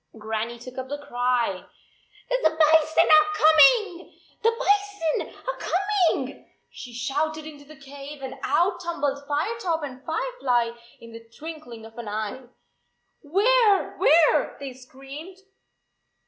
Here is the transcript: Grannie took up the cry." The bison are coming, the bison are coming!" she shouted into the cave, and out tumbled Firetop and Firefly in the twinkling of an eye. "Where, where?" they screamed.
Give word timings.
Grannie 0.17 0.57
took 0.57 0.79
up 0.79 0.87
the 0.89 0.97
cry." 0.97 1.63
The 2.29 2.49
bison 2.49 3.05
are 3.05 3.33
coming, 3.37 4.15
the 4.41 4.49
bison 4.49 5.31
are 5.45 5.57
coming!" 5.59 6.51
she 6.71 6.91
shouted 6.91 7.45
into 7.45 7.65
the 7.65 7.75
cave, 7.75 8.23
and 8.23 8.33
out 8.41 8.81
tumbled 8.81 9.19
Firetop 9.27 9.83
and 9.83 10.03
Firefly 10.03 10.71
in 10.99 11.11
the 11.11 11.29
twinkling 11.37 11.85
of 11.85 11.99
an 11.99 12.07
eye. 12.07 12.45
"Where, 13.21 13.95
where?" 13.99 14.57
they 14.59 14.73
screamed. 14.73 15.37